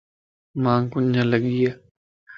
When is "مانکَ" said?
0.63-0.91